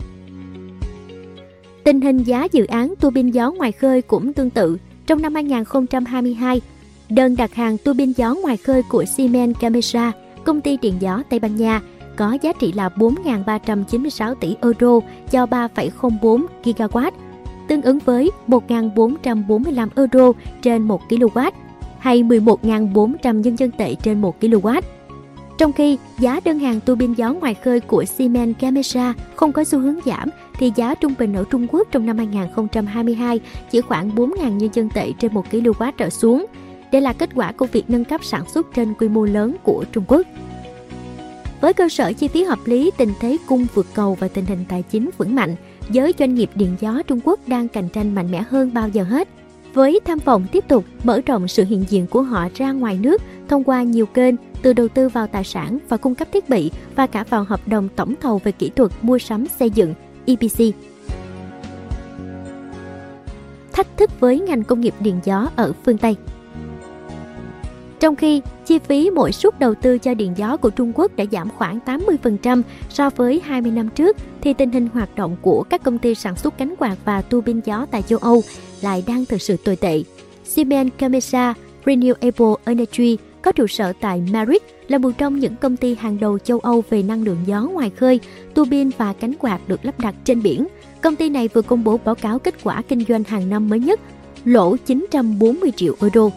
Tình 1.83 2.01
hình 2.01 2.23
giá 2.23 2.47
dự 2.51 2.65
án 2.65 2.93
tua 2.99 3.09
bin 3.09 3.31
gió 3.31 3.51
ngoài 3.51 3.71
khơi 3.71 4.01
cũng 4.01 4.33
tương 4.33 4.49
tự. 4.49 4.77
Trong 5.07 5.21
năm 5.21 5.35
2022, 5.35 6.61
đơn 7.09 7.35
đặt 7.35 7.53
hàng 7.53 7.77
tua 7.77 7.93
bin 7.93 8.11
gió 8.11 8.35
ngoài 8.35 8.57
khơi 8.57 8.83
của 8.89 9.05
Siemens 9.05 9.57
Gamesa, 9.59 10.11
công 10.43 10.61
ty 10.61 10.77
điện 10.77 10.93
gió 10.99 11.23
Tây 11.29 11.39
Ban 11.39 11.55
Nha, 11.55 11.81
có 12.15 12.37
giá 12.41 12.53
trị 12.59 12.71
là 12.71 12.89
4.396 12.95 14.35
tỷ 14.35 14.55
euro 14.61 14.99
cho 15.31 15.45
3,04 15.45 16.45
GW, 16.63 17.11
tương 17.67 17.81
ứng 17.81 17.99
với 17.99 18.31
1.445 18.47 19.87
euro 19.95 20.31
trên 20.61 20.81
1 20.81 21.01
kW 21.09 21.51
hay 21.99 22.23
11.400 22.23 23.39
nhân 23.39 23.59
dân 23.59 23.71
tệ 23.71 23.95
trên 23.95 24.21
1 24.21 24.35
kW. 24.41 24.81
Trong 25.57 25.73
khi 25.73 25.97
giá 26.19 26.39
đơn 26.45 26.59
hàng 26.59 26.79
tua 26.79 26.95
bin 26.95 27.13
gió 27.13 27.33
ngoài 27.33 27.53
khơi 27.53 27.79
của 27.79 28.05
Siemens 28.05 28.55
Gamesa 28.59 29.13
không 29.35 29.51
có 29.51 29.63
xu 29.63 29.79
hướng 29.79 29.99
giảm, 30.05 30.29
thì 30.59 30.71
giá 30.75 30.95
trung 30.95 31.13
bình 31.19 31.33
ở 31.33 31.43
Trung 31.49 31.67
Quốc 31.71 31.87
trong 31.91 32.05
năm 32.05 32.17
2022 32.17 33.39
chỉ 33.71 33.81
khoảng 33.81 34.09
4.000 34.09 34.49
nhân 34.49 34.69
dân 34.73 34.89
tệ 34.89 35.11
trên 35.19 35.33
1 35.33 35.45
kW 35.51 35.91
trở 35.97 36.09
xuống. 36.09 36.45
Đây 36.91 37.01
là 37.01 37.13
kết 37.13 37.29
quả 37.35 37.51
của 37.51 37.65
việc 37.71 37.89
nâng 37.89 38.05
cấp 38.05 38.23
sản 38.23 38.43
xuất 38.49 38.73
trên 38.75 38.93
quy 38.93 39.07
mô 39.07 39.25
lớn 39.25 39.55
của 39.63 39.85
Trung 39.91 40.03
Quốc. 40.07 40.21
Với 41.61 41.73
cơ 41.73 41.89
sở 41.89 42.13
chi 42.13 42.27
phí 42.27 42.43
hợp 42.43 42.59
lý, 42.65 42.91
tình 42.97 43.13
thế 43.19 43.37
cung 43.47 43.67
vượt 43.73 43.87
cầu 43.93 44.17
và 44.19 44.27
tình 44.27 44.45
hình 44.45 44.65
tài 44.69 44.83
chính 44.83 45.09
vững 45.17 45.35
mạnh, 45.35 45.55
giới 45.89 46.13
doanh 46.19 46.35
nghiệp 46.35 46.49
điện 46.55 46.75
gió 46.79 47.01
Trung 47.07 47.19
Quốc 47.23 47.39
đang 47.47 47.67
cạnh 47.67 47.89
tranh 47.89 48.15
mạnh 48.15 48.31
mẽ 48.31 48.43
hơn 48.49 48.73
bao 48.73 48.89
giờ 48.89 49.03
hết. 49.03 49.27
Với 49.73 49.99
tham 50.05 50.19
vọng 50.25 50.45
tiếp 50.51 50.63
tục, 50.67 50.85
mở 51.03 51.21
rộng 51.25 51.47
sự 51.47 51.63
hiện 51.63 51.85
diện 51.89 52.07
của 52.07 52.21
họ 52.21 52.47
ra 52.55 52.71
ngoài 52.71 52.97
nước 53.01 53.21
thông 53.47 53.63
qua 53.63 53.83
nhiều 53.83 54.05
kênh, 54.05 54.35
từ 54.61 54.73
đầu 54.73 54.87
tư 54.87 55.09
vào 55.09 55.27
tài 55.27 55.43
sản 55.43 55.77
và 55.89 55.97
cung 55.97 56.15
cấp 56.15 56.27
thiết 56.33 56.49
bị 56.49 56.71
và 56.95 57.07
cả 57.07 57.23
vào 57.29 57.43
hợp 57.43 57.67
đồng 57.67 57.89
tổng 57.95 58.13
thầu 58.21 58.41
về 58.43 58.51
kỹ 58.51 58.71
thuật 58.75 58.91
mua 59.01 59.17
sắm 59.17 59.45
xây 59.59 59.69
dựng 59.69 59.93
EPC. 60.25 60.75
Thách 63.73 63.97
thức 63.97 64.19
với 64.19 64.39
ngành 64.39 64.63
công 64.63 64.81
nghiệp 64.81 64.93
điện 64.99 65.19
gió 65.23 65.49
ở 65.55 65.73
phương 65.85 65.97
Tây 65.97 66.15
trong 67.99 68.15
khi 68.15 68.41
chi 68.65 68.79
phí 68.79 69.09
mỗi 69.09 69.31
suất 69.31 69.59
đầu 69.59 69.75
tư 69.75 69.97
cho 69.97 70.13
điện 70.13 70.33
gió 70.37 70.57
của 70.57 70.69
Trung 70.69 70.91
Quốc 70.95 71.15
đã 71.15 71.25
giảm 71.31 71.49
khoảng 71.49 71.79
80% 71.85 72.61
so 72.89 73.09
với 73.09 73.41
20 73.45 73.71
năm 73.71 73.89
trước, 73.89 74.17
thì 74.41 74.53
tình 74.53 74.71
hình 74.71 74.87
hoạt 74.93 75.15
động 75.15 75.35
của 75.41 75.63
các 75.63 75.83
công 75.83 75.97
ty 75.97 76.15
sản 76.15 76.35
xuất 76.35 76.57
cánh 76.57 76.75
quạt 76.79 76.95
và 77.05 77.21
tua 77.21 77.41
bin 77.41 77.59
gió 77.65 77.85
tại 77.91 78.01
châu 78.01 78.19
Âu 78.19 78.41
lại 78.81 79.03
đang 79.07 79.25
thực 79.25 79.41
sự 79.41 79.57
tồi 79.57 79.75
tệ. 79.75 80.03
Siemens 80.45 80.91
Gamesa 80.99 81.53
Renewable 81.85 82.55
Energy 82.65 83.17
có 83.41 83.51
trụ 83.51 83.67
sở 83.67 83.93
tại 84.01 84.23
Madrid 84.33 84.61
là 84.87 84.97
một 84.97 85.11
trong 85.17 85.39
những 85.39 85.55
công 85.55 85.77
ty 85.77 85.95
hàng 85.95 86.19
đầu 86.19 86.39
châu 86.39 86.59
Âu 86.59 86.83
về 86.89 87.03
năng 87.03 87.23
lượng 87.23 87.37
gió 87.45 87.61
ngoài 87.61 87.89
khơi, 87.89 88.19
tua 88.53 88.65
bin 88.65 88.89
và 88.97 89.13
cánh 89.13 89.33
quạt 89.39 89.59
được 89.67 89.85
lắp 89.85 89.99
đặt 89.99 90.15
trên 90.23 90.41
biển. 90.41 90.67
Công 91.01 91.15
ty 91.15 91.29
này 91.29 91.49
vừa 91.53 91.61
công 91.61 91.83
bố 91.83 91.99
báo 92.05 92.15
cáo 92.15 92.39
kết 92.39 92.55
quả 92.63 92.81
kinh 92.87 93.03
doanh 93.07 93.23
hàng 93.23 93.49
năm 93.49 93.69
mới 93.69 93.79
nhất, 93.79 93.99
lỗ 94.45 94.75
940 94.77 95.71
triệu 95.75 95.95
euro. 96.01 96.29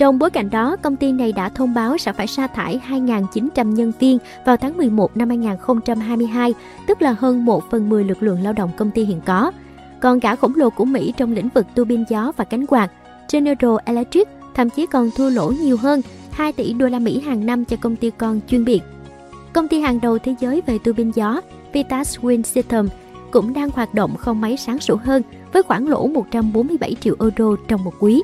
Trong 0.00 0.18
bối 0.18 0.30
cảnh 0.30 0.50
đó, 0.50 0.76
công 0.76 0.96
ty 0.96 1.12
này 1.12 1.32
đã 1.32 1.48
thông 1.48 1.74
báo 1.74 1.98
sẽ 1.98 2.12
phải 2.12 2.26
sa 2.26 2.46
thải 2.46 2.80
2.900 2.88 3.72
nhân 3.72 3.92
viên 3.98 4.18
vào 4.46 4.56
tháng 4.56 4.76
11 4.76 5.16
năm 5.16 5.28
2022, 5.28 6.54
tức 6.86 7.02
là 7.02 7.14
hơn 7.18 7.44
1 7.44 7.70
phần 7.70 7.88
10 7.88 8.04
lực 8.04 8.22
lượng 8.22 8.42
lao 8.42 8.52
động 8.52 8.70
công 8.76 8.90
ty 8.90 9.04
hiện 9.04 9.20
có. 9.20 9.52
Còn 10.00 10.20
cả 10.20 10.36
khổng 10.36 10.54
lồ 10.56 10.70
của 10.70 10.84
Mỹ 10.84 11.14
trong 11.16 11.32
lĩnh 11.32 11.48
vực 11.54 11.66
tua 11.74 11.84
bin 11.84 12.04
gió 12.08 12.32
và 12.36 12.44
cánh 12.44 12.66
quạt, 12.66 12.90
General 13.32 13.76
Electric 13.84 14.28
thậm 14.54 14.70
chí 14.70 14.86
còn 14.86 15.10
thua 15.16 15.30
lỗ 15.30 15.50
nhiều 15.50 15.76
hơn 15.76 16.02
2 16.30 16.52
tỷ 16.52 16.72
đô 16.72 16.86
la 16.86 16.98
Mỹ 16.98 17.20
hàng 17.20 17.46
năm 17.46 17.64
cho 17.64 17.76
công 17.76 17.96
ty 17.96 18.10
con 18.18 18.40
chuyên 18.48 18.64
biệt. 18.64 18.80
Công 19.52 19.68
ty 19.68 19.80
hàng 19.80 20.00
đầu 20.00 20.18
thế 20.18 20.34
giới 20.40 20.62
về 20.66 20.78
tua 20.84 20.92
bin 20.92 21.10
gió, 21.10 21.40
Vitas 21.72 22.18
Wind 22.18 22.42
System, 22.42 22.88
cũng 23.30 23.52
đang 23.52 23.70
hoạt 23.70 23.94
động 23.94 24.16
không 24.16 24.40
mấy 24.40 24.56
sáng 24.56 24.78
sủa 24.78 24.96
hơn 24.96 25.22
với 25.52 25.62
khoản 25.62 25.86
lỗ 25.86 26.06
147 26.06 26.96
triệu 27.00 27.16
euro 27.20 27.56
trong 27.68 27.84
một 27.84 27.94
quý. 27.98 28.22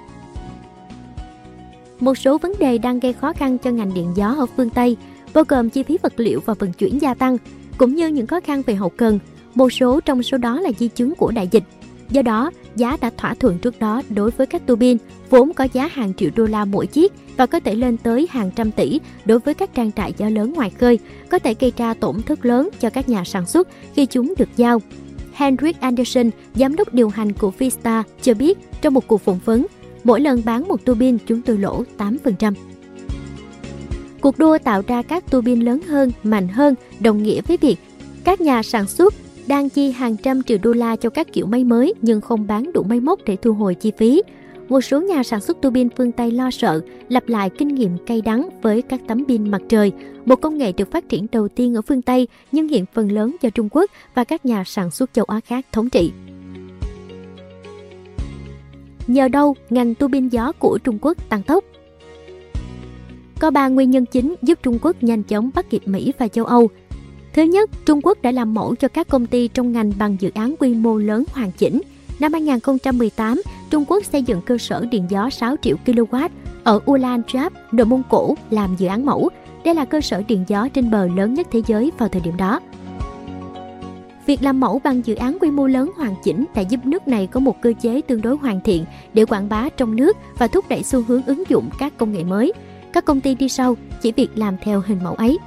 Một 2.01 2.19
số 2.19 2.39
vấn 2.39 2.53
đề 2.59 2.79
đang 2.79 3.01
gây 3.01 3.13
khó 3.13 3.33
khăn 3.33 3.59
cho 3.59 3.71
ngành 3.71 3.95
điện 3.95 4.13
gió 4.15 4.35
ở 4.39 4.47
phương 4.57 4.71
Tây, 4.71 4.97
bao 5.35 5.45
gồm 5.49 5.71
chi 5.71 5.83
phí 5.83 5.99
vật 6.03 6.13
liệu 6.17 6.41
và 6.45 6.55
vận 6.55 6.73
chuyển 6.73 7.01
gia 7.01 7.15
tăng, 7.15 7.37
cũng 7.79 7.95
như 7.95 8.09
những 8.09 8.27
khó 8.27 8.41
khăn 8.41 8.63
về 8.67 8.75
hậu 8.75 8.89
cần. 8.89 9.19
Một 9.55 9.73
số 9.73 10.01
trong 10.01 10.23
số 10.23 10.39
đó 10.39 10.61
là 10.61 10.71
di 10.79 10.89
chứng 10.89 11.15
của 11.15 11.31
đại 11.31 11.49
dịch. 11.51 11.65
Do 12.11 12.23
đó, 12.23 12.51
giá 12.77 12.97
đã 13.01 13.11
thỏa 13.17 13.35
thuận 13.35 13.59
trước 13.59 13.79
đó 13.79 14.03
đối 14.09 14.31
với 14.31 14.47
các 14.47 14.67
tua 14.67 14.77
bin 14.77 14.97
vốn 15.31 15.53
có 15.53 15.69
giá 15.73 15.87
hàng 15.87 16.15
triệu 16.15 16.31
đô 16.37 16.45
la 16.45 16.65
mỗi 16.65 16.87
chiếc 16.87 17.13
và 17.37 17.47
có 17.47 17.61
thể 17.61 17.75
lên 17.75 17.97
tới 17.97 18.29
hàng 18.31 18.51
trăm 18.57 18.71
tỷ 18.71 19.01
đối 19.25 19.39
với 19.39 19.55
các 19.55 19.75
trang 19.75 19.93
trại 19.93 20.13
gió 20.17 20.29
lớn 20.29 20.53
ngoài 20.53 20.71
khơi, 20.71 20.99
có 21.29 21.39
thể 21.39 21.55
gây 21.61 21.73
ra 21.77 21.95
tổn 21.95 22.23
thất 22.23 22.47
lớn 22.47 22.69
cho 22.81 22.91
các 22.91 23.09
nhà 23.09 23.25
sản 23.25 23.47
xuất 23.47 23.69
khi 23.95 24.07
chúng 24.07 24.35
được 24.39 24.49
giao. 24.57 24.83
Henrik 25.33 25.81
Anderson, 25.81 26.31
giám 26.55 26.77
đốc 26.77 26.95
điều 26.95 27.09
hành 27.09 27.33
của 27.33 27.51
Vista, 27.51 28.03
cho 28.23 28.35
biết 28.35 28.59
trong 28.83 28.95
một 28.95 29.07
cuộc 29.07 29.21
phỏng 29.21 29.39
vấn, 29.45 29.67
Mỗi 30.07 30.21
lần 30.21 30.43
bán 30.45 30.69
một 30.69 30.85
tua 30.85 30.95
bin 30.95 31.19
chúng 31.27 31.43
tôi 31.43 31.59
lỗ 31.59 31.85
8%. 31.99 32.53
Cuộc 34.21 34.39
đua 34.39 34.59
tạo 34.59 34.83
ra 34.87 35.03
các 35.03 35.31
tua 35.31 35.41
bin 35.41 35.61
lớn 35.61 35.81
hơn, 35.89 36.13
mạnh 36.23 36.49
hơn 36.49 36.75
đồng 37.01 37.23
nghĩa 37.23 37.41
với 37.41 37.57
việc 37.57 37.77
các 38.25 38.41
nhà 38.41 38.63
sản 38.63 38.87
xuất 38.89 39.15
đang 39.47 39.69
chi 39.69 39.91
hàng 39.91 40.17
trăm 40.17 40.43
triệu 40.43 40.59
đô 40.63 40.73
la 40.73 40.97
cho 40.97 41.11
các 41.11 41.33
kiểu 41.33 41.47
máy 41.47 41.65
mới 41.65 41.95
nhưng 42.03 42.21
không 42.21 42.47
bán 42.47 42.73
đủ 42.73 42.83
máy 42.83 43.01
móc 43.01 43.21
để 43.25 43.37
thu 43.37 43.53
hồi 43.53 43.75
chi 43.75 43.93
phí. 43.99 44.23
Một 44.69 44.81
số 44.81 45.01
nhà 45.01 45.23
sản 45.23 45.41
xuất 45.41 45.61
tua 45.61 45.71
bin 45.71 45.89
phương 45.97 46.13
Tây 46.13 46.31
lo 46.31 46.51
sợ 46.51 46.81
lặp 47.09 47.29
lại 47.29 47.51
kinh 47.59 47.69
nghiệm 47.69 47.91
cay 48.07 48.21
đắng 48.21 48.49
với 48.63 48.83
các 48.83 49.01
tấm 49.09 49.25
pin 49.29 49.51
mặt 49.51 49.63
trời, 49.69 49.93
một 50.25 50.41
công 50.41 50.59
nghệ 50.59 50.73
được 50.73 50.91
phát 50.91 51.09
triển 51.09 51.27
đầu 51.33 51.49
tiên 51.49 51.75
ở 51.75 51.83
phương 51.83 52.03
Tây 52.03 52.29
nhưng 52.53 52.69
hiện 52.69 52.85
phần 52.95 53.13
lớn 53.13 53.37
do 53.43 53.51
Trung 53.51 53.69
Quốc 53.71 53.91
và 54.15 54.25
các 54.25 54.47
nhà 54.47 54.65
sản 54.67 54.91
xuất 54.91 55.13
châu 55.13 55.25
Á 55.25 55.41
khác 55.41 55.67
thống 55.73 55.91
trị. 55.91 56.13
Nhờ 59.07 59.29
đâu 59.29 59.57
ngành 59.71 59.95
tua 59.95 60.09
bin 60.09 60.29
gió 60.29 60.53
của 60.53 60.79
Trung 60.85 60.99
Quốc 61.01 61.29
tăng 61.29 61.43
tốc? 61.43 61.65
Có 63.39 63.51
3 63.51 63.69
nguyên 63.69 63.91
nhân 63.91 64.07
chính 64.07 64.35
giúp 64.43 64.59
Trung 64.63 64.79
Quốc 64.83 64.97
nhanh 65.01 65.23
chóng 65.23 65.51
bắt 65.55 65.71
kịp 65.71 65.83
Mỹ 65.87 66.13
và 66.19 66.29
châu 66.29 66.45
Âu. 66.45 66.69
Thứ 67.35 67.43
nhất, 67.43 67.71
Trung 67.87 68.01
Quốc 68.03 68.23
đã 68.23 68.31
làm 68.31 68.55
mẫu 68.55 68.75
cho 68.75 68.89
các 68.89 69.09
công 69.09 69.27
ty 69.27 69.49
trong 69.49 69.73
ngành 69.73 69.93
bằng 69.99 70.17
dự 70.21 70.31
án 70.35 70.55
quy 70.59 70.75
mô 70.75 70.97
lớn 70.97 71.25
hoàn 71.33 71.53
chỉnh. 71.53 71.81
Năm 72.21 72.33
2018, 72.33 73.43
Trung 73.71 73.85
Quốc 73.89 74.05
xây 74.05 74.23
dựng 74.23 74.41
cơ 74.43 74.59
sở 74.59 74.87
điện 74.91 75.07
gió 75.09 75.31
6 75.31 75.57
triệu 75.63 75.77
kW 75.87 76.29
ở 76.65 76.81
Ulan 76.91 77.23
Chab, 77.27 77.53
Nội 77.73 77.87
Mông 77.87 78.03
Cổ 78.11 78.35
làm 78.51 78.77
dự 78.77 78.87
án 78.87 79.07
mẫu. 79.07 79.29
Đây 79.65 79.75
là 79.75 79.85
cơ 79.85 80.01
sở 80.01 80.23
điện 80.29 80.45
gió 80.49 80.69
trên 80.69 80.91
bờ 80.91 81.07
lớn 81.07 81.35
nhất 81.35 81.47
thế 81.53 81.63
giới 81.67 81.93
vào 81.99 82.09
thời 82.09 82.21
điểm 82.21 82.37
đó. 82.37 82.61
Việc 84.27 84.43
làm 84.43 84.61
mẫu 84.61 84.81
bằng 84.85 85.07
dự 85.07 85.15
án 85.15 85.39
quy 85.41 85.51
mô 85.51 85.67
lớn 85.67 85.91
hoàn 85.97 86.15
chỉnh 86.25 86.45
đã 86.55 86.63
giúp 86.63 86.81
nước 86.85 87.09
này 87.09 87.27
có 87.27 87.41
một 87.41 87.63
cơ 87.63 87.73
chế 87.81 88.01
tương 88.01 88.23
đối 88.23 88.37
hoàn 88.37 88.61
thiện 88.61 88.85
để 89.15 89.25
quảng 89.25 89.49
bá 89.49 89.69
trong 89.69 89.97
nước 89.97 90.17
và 90.39 90.47
thúc 90.47 90.65
đẩy 90.69 90.83
xu 90.83 91.03
hướng 91.03 91.23
ứng 91.23 91.43
dụng 91.49 91.71
các 91.79 91.93
công 91.97 92.13
nghệ 92.13 92.25
mới. 92.25 92.53
Các 92.93 93.05
công 93.05 93.21
ty 93.21 93.35
đi 93.35 93.49
sau 93.49 93.77
chỉ 94.03 94.13
việc 94.13 94.29
làm 94.35 94.57
theo 94.63 94.83
hình 94.87 94.99
mẫu 95.05 95.15
ấy. 95.15 95.39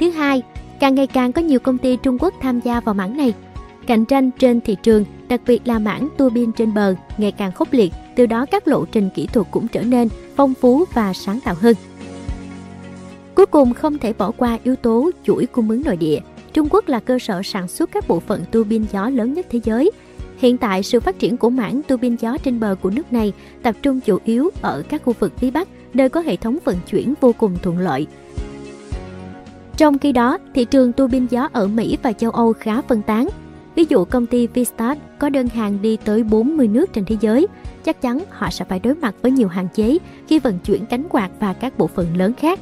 Thứ 0.00 0.10
hai, 0.10 0.42
càng 0.80 0.94
ngày 0.94 1.06
càng 1.06 1.32
có 1.32 1.42
nhiều 1.42 1.60
công 1.60 1.78
ty 1.78 1.96
Trung 1.96 2.18
Quốc 2.20 2.34
tham 2.40 2.60
gia 2.60 2.80
vào 2.80 2.94
mảng 2.94 3.16
này. 3.16 3.34
Cạnh 3.86 4.04
tranh 4.04 4.30
trên 4.30 4.60
thị 4.60 4.76
trường, 4.82 5.04
đặc 5.28 5.40
biệt 5.46 5.68
là 5.68 5.78
mảng 5.78 6.08
tua 6.16 6.30
bin 6.30 6.52
trên 6.52 6.74
bờ, 6.74 6.94
ngày 7.18 7.32
càng 7.32 7.52
khốc 7.52 7.68
liệt, 7.72 7.92
từ 8.16 8.26
đó 8.26 8.46
các 8.46 8.68
lộ 8.68 8.84
trình 8.84 9.10
kỹ 9.14 9.26
thuật 9.26 9.46
cũng 9.50 9.68
trở 9.68 9.82
nên 9.82 10.08
phong 10.36 10.54
phú 10.54 10.84
và 10.94 11.12
sáng 11.12 11.40
tạo 11.40 11.54
hơn. 11.60 11.76
Cuối 13.34 13.46
cùng 13.46 13.74
không 13.74 13.98
thể 13.98 14.12
bỏ 14.12 14.30
qua 14.30 14.58
yếu 14.64 14.76
tố 14.76 15.10
chuỗi 15.24 15.46
cung 15.46 15.70
ứng 15.70 15.82
nội 15.84 15.96
địa. 15.96 16.20
Trung 16.56 16.68
Quốc 16.70 16.88
là 16.88 17.00
cơ 17.00 17.18
sở 17.18 17.42
sản 17.42 17.68
xuất 17.68 17.90
các 17.92 18.08
bộ 18.08 18.20
phận 18.20 18.44
tua 18.50 18.64
bin 18.64 18.84
gió 18.92 19.08
lớn 19.08 19.34
nhất 19.34 19.46
thế 19.50 19.60
giới. 19.64 19.90
Hiện 20.38 20.58
tại, 20.58 20.82
sự 20.82 21.00
phát 21.00 21.18
triển 21.18 21.36
của 21.36 21.50
mảng 21.50 21.82
tua 21.82 21.96
bin 21.96 22.16
gió 22.16 22.36
trên 22.38 22.60
bờ 22.60 22.76
của 22.82 22.90
nước 22.90 23.12
này 23.12 23.32
tập 23.62 23.74
trung 23.82 24.00
chủ 24.00 24.18
yếu 24.24 24.50
ở 24.62 24.82
các 24.88 25.02
khu 25.04 25.14
vực 25.18 25.32
phía 25.38 25.50
Bắc, 25.50 25.68
nơi 25.94 26.08
có 26.08 26.20
hệ 26.20 26.36
thống 26.36 26.58
vận 26.64 26.76
chuyển 26.90 27.14
vô 27.20 27.32
cùng 27.38 27.56
thuận 27.62 27.78
lợi. 27.78 28.06
Trong 29.76 29.98
khi 29.98 30.12
đó, 30.12 30.38
thị 30.54 30.64
trường 30.64 30.92
tua 30.92 31.06
bin 31.06 31.26
gió 31.26 31.48
ở 31.52 31.66
Mỹ 31.66 31.98
và 32.02 32.12
châu 32.12 32.30
Âu 32.30 32.52
khá 32.52 32.82
phân 32.82 33.02
tán. 33.02 33.28
Ví 33.74 33.84
dụ 33.88 34.04
công 34.04 34.26
ty 34.26 34.46
Vistart 34.46 34.98
có 35.18 35.28
đơn 35.28 35.48
hàng 35.48 35.78
đi 35.82 35.96
tới 35.96 36.22
40 36.22 36.68
nước 36.68 36.92
trên 36.92 37.04
thế 37.04 37.16
giới, 37.20 37.46
chắc 37.84 38.02
chắn 38.02 38.18
họ 38.30 38.50
sẽ 38.50 38.64
phải 38.64 38.78
đối 38.78 38.94
mặt 38.94 39.14
với 39.22 39.32
nhiều 39.32 39.48
hạn 39.48 39.68
chế 39.74 39.98
khi 40.28 40.38
vận 40.38 40.58
chuyển 40.58 40.86
cánh 40.86 41.04
quạt 41.10 41.30
và 41.40 41.52
các 41.52 41.78
bộ 41.78 41.86
phận 41.86 42.16
lớn 42.16 42.32
khác. 42.32 42.60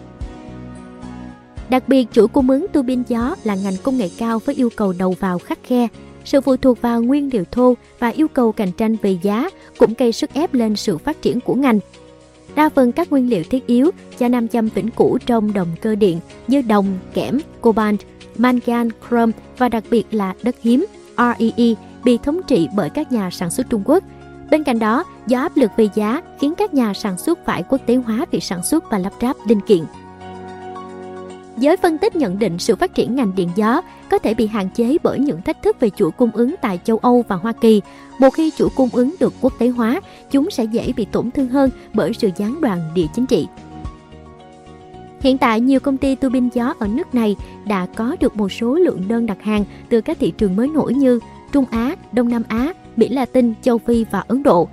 Đặc 1.68 1.88
biệt, 1.88 2.06
chuỗi 2.12 2.28
cung 2.28 2.50
ứng 2.50 2.66
tua 2.72 2.82
bin 2.82 3.02
gió 3.08 3.36
là 3.44 3.54
ngành 3.54 3.76
công 3.82 3.96
nghệ 3.96 4.08
cao 4.18 4.38
với 4.38 4.54
yêu 4.54 4.70
cầu 4.76 4.94
đầu 4.98 5.14
vào 5.20 5.38
khắc 5.38 5.58
khe. 5.62 5.88
Sự 6.24 6.40
phụ 6.40 6.56
thuộc 6.56 6.82
vào 6.82 7.02
nguyên 7.02 7.30
liệu 7.32 7.44
thô 7.50 7.74
và 7.98 8.08
yêu 8.08 8.28
cầu 8.28 8.52
cạnh 8.52 8.72
tranh 8.72 8.96
về 9.02 9.18
giá 9.22 9.50
cũng 9.78 9.94
gây 9.98 10.12
sức 10.12 10.32
ép 10.32 10.54
lên 10.54 10.76
sự 10.76 10.98
phát 10.98 11.22
triển 11.22 11.40
của 11.40 11.54
ngành. 11.54 11.78
Đa 12.54 12.68
phần 12.68 12.92
các 12.92 13.10
nguyên 13.10 13.30
liệu 13.30 13.42
thiết 13.50 13.66
yếu 13.66 13.90
cho 14.18 14.28
nam 14.28 14.48
châm 14.48 14.68
vĩnh 14.68 14.90
cửu 14.90 15.18
trong 15.18 15.52
động 15.52 15.68
cơ 15.80 15.94
điện 15.94 16.20
như 16.48 16.62
đồng, 16.62 16.86
kẽm, 17.14 17.38
cobalt, 17.60 18.00
mangan, 18.38 18.88
chrome 19.08 19.32
và 19.58 19.68
đặc 19.68 19.84
biệt 19.90 20.04
là 20.10 20.34
đất 20.42 20.56
hiếm 20.62 20.86
REE 21.16 21.74
bị 22.04 22.18
thống 22.18 22.40
trị 22.46 22.68
bởi 22.76 22.90
các 22.90 23.12
nhà 23.12 23.30
sản 23.30 23.50
xuất 23.50 23.70
Trung 23.70 23.82
Quốc. 23.84 24.04
Bên 24.50 24.64
cạnh 24.64 24.78
đó, 24.78 25.04
do 25.26 25.40
áp 25.40 25.56
lực 25.56 25.70
về 25.76 25.88
giá 25.94 26.22
khiến 26.40 26.54
các 26.54 26.74
nhà 26.74 26.94
sản 26.94 27.18
xuất 27.18 27.38
phải 27.46 27.62
quốc 27.68 27.80
tế 27.86 27.94
hóa 27.94 28.26
việc 28.30 28.44
sản 28.44 28.62
xuất 28.62 28.90
và 28.90 28.98
lắp 28.98 29.12
ráp 29.22 29.36
linh 29.48 29.60
kiện. 29.60 29.84
Giới 31.64 31.76
phân 31.76 31.98
tích 31.98 32.16
nhận 32.16 32.38
định 32.38 32.58
sự 32.58 32.76
phát 32.76 32.94
triển 32.94 33.14
ngành 33.14 33.32
điện 33.36 33.48
gió 33.56 33.82
có 34.10 34.18
thể 34.18 34.34
bị 34.34 34.46
hạn 34.46 34.68
chế 34.74 34.96
bởi 35.02 35.18
những 35.18 35.42
thách 35.42 35.62
thức 35.62 35.80
về 35.80 35.90
chuỗi 35.90 36.10
cung 36.10 36.30
ứng 36.30 36.54
tại 36.62 36.80
châu 36.84 36.98
Âu 36.98 37.24
và 37.28 37.36
Hoa 37.36 37.52
Kỳ. 37.52 37.82
Một 38.18 38.30
khi 38.30 38.50
chuỗi 38.50 38.68
cung 38.76 38.88
ứng 38.92 39.14
được 39.20 39.34
quốc 39.40 39.52
tế 39.58 39.68
hóa, 39.68 40.00
chúng 40.30 40.50
sẽ 40.50 40.64
dễ 40.64 40.92
bị 40.96 41.04
tổn 41.04 41.30
thương 41.30 41.48
hơn 41.48 41.70
bởi 41.94 42.12
sự 42.12 42.30
gián 42.36 42.60
đoạn 42.60 42.78
địa 42.94 43.06
chính 43.14 43.26
trị. 43.26 43.46
Hiện 45.20 45.38
tại, 45.38 45.60
nhiều 45.60 45.80
công 45.80 45.96
ty 45.96 46.14
tu 46.14 46.28
bin 46.28 46.48
gió 46.48 46.74
ở 46.78 46.86
nước 46.86 47.14
này 47.14 47.36
đã 47.66 47.86
có 47.96 48.16
được 48.20 48.36
một 48.36 48.52
số 48.52 48.74
lượng 48.74 49.08
đơn 49.08 49.26
đặt 49.26 49.42
hàng 49.42 49.64
từ 49.88 50.00
các 50.00 50.18
thị 50.20 50.32
trường 50.38 50.56
mới 50.56 50.68
nổi 50.68 50.94
như 50.94 51.20
Trung 51.52 51.64
Á, 51.70 51.96
Đông 52.12 52.28
Nam 52.28 52.42
Á, 52.48 52.72
Mỹ 52.96 53.08
Latin, 53.08 53.52
Châu 53.62 53.78
Phi 53.78 54.04
và 54.10 54.24
Ấn 54.28 54.42
Độ. 54.42 54.68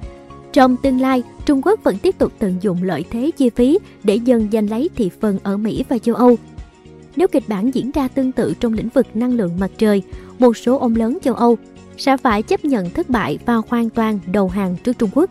Trong 0.53 0.77
tương 0.77 1.01
lai, 1.01 1.23
Trung 1.45 1.61
Quốc 1.61 1.83
vẫn 1.83 1.97
tiếp 1.97 2.17
tục 2.17 2.31
tận 2.39 2.57
dụng 2.61 2.83
lợi 2.83 3.05
thế 3.11 3.31
chi 3.37 3.49
phí 3.49 3.79
để 4.03 4.15
dần 4.15 4.47
giành 4.51 4.69
lấy 4.69 4.89
thị 4.95 5.09
phần 5.21 5.39
ở 5.43 5.57
Mỹ 5.57 5.85
và 5.89 5.97
châu 5.97 6.15
Âu 6.15 6.35
nếu 7.15 7.27
kịch 7.27 7.43
bản 7.47 7.75
diễn 7.75 7.91
ra 7.91 8.07
tương 8.07 8.31
tự 8.31 8.53
trong 8.59 8.73
lĩnh 8.73 8.89
vực 8.89 9.07
năng 9.13 9.33
lượng 9.33 9.59
mặt 9.59 9.71
trời, 9.77 10.01
một 10.39 10.57
số 10.57 10.77
ông 10.77 10.95
lớn 10.95 11.17
châu 11.21 11.33
Âu 11.33 11.57
sẽ 11.97 12.17
phải 12.17 12.43
chấp 12.43 12.65
nhận 12.65 12.89
thất 12.89 13.09
bại 13.09 13.39
và 13.45 13.61
hoàn 13.67 13.89
toàn 13.89 14.19
đầu 14.31 14.49
hàng 14.49 14.75
trước 14.83 14.97
Trung 14.99 15.09
Quốc. 15.13 15.29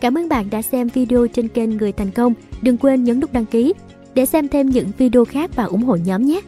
Cảm 0.00 0.18
ơn 0.18 0.28
bạn 0.28 0.50
đã 0.50 0.62
xem 0.62 0.88
video 0.88 1.26
trên 1.26 1.48
kênh 1.48 1.76
Người 1.76 1.92
Thành 1.92 2.10
Công. 2.10 2.34
Đừng 2.62 2.76
quên 2.76 3.04
nhấn 3.04 3.20
nút 3.20 3.32
đăng 3.32 3.46
ký 3.46 3.74
để 4.14 4.26
xem 4.26 4.48
thêm 4.48 4.70
những 4.70 4.88
video 4.98 5.24
khác 5.24 5.50
và 5.56 5.64
ủng 5.64 5.82
hộ 5.82 5.96
nhóm 5.96 6.26
nhé! 6.26 6.40